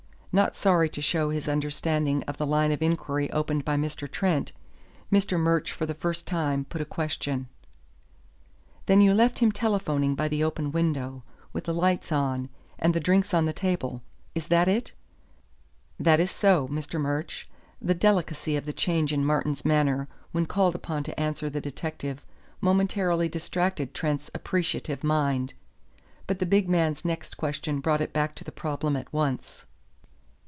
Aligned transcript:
Not 0.33 0.55
sorry 0.55 0.87
to 0.91 1.01
show 1.01 1.29
his 1.29 1.49
understanding 1.49 2.23
of 2.23 2.37
the 2.37 2.47
line 2.47 2.71
of 2.71 2.81
inquiry 2.81 3.29
opened 3.33 3.65
by 3.65 3.75
Trent, 3.75 4.53
Mr. 5.11 5.37
Murch 5.37 5.67
for 5.73 5.85
the 5.85 5.93
first 5.93 6.25
time 6.25 6.63
put 6.63 6.79
a 6.79 6.85
question: 6.85 7.49
"Then 8.85 9.01
you 9.01 9.13
left 9.13 9.39
him 9.39 9.51
telephoning 9.51 10.15
by 10.15 10.29
the 10.29 10.41
open 10.41 10.71
window, 10.71 11.23
with 11.51 11.65
the 11.65 11.73
lights 11.73 12.13
on, 12.13 12.47
and 12.79 12.93
the 12.93 12.99
drinks 13.01 13.33
on 13.33 13.43
the 13.43 13.51
table; 13.51 14.01
is 14.33 14.47
that 14.47 14.69
it?" 14.69 14.93
"That 15.99 16.21
is 16.21 16.31
so, 16.31 16.65
Mr. 16.69 16.97
Murch." 16.97 17.45
The 17.81 17.93
delicacy 17.93 18.55
of 18.55 18.63
the 18.65 18.71
change 18.71 19.11
in 19.11 19.25
Martin's 19.25 19.65
manner 19.65 20.07
when 20.31 20.45
called 20.45 20.75
upon 20.75 21.03
to 21.03 21.19
answer 21.19 21.49
the 21.49 21.59
detective 21.59 22.25
momentarily 22.61 23.27
distracted 23.27 23.93
Trent's 23.93 24.31
appreciative 24.33 25.03
mind. 25.03 25.55
But 26.25 26.39
the 26.39 26.45
big 26.45 26.69
man's 26.69 27.03
next 27.03 27.35
question 27.35 27.81
brought 27.81 27.99
it 27.99 28.13
back 28.13 28.33
to 28.35 28.45
the 28.45 28.53
problem 28.53 28.95
at 28.95 29.11
once. 29.11 29.65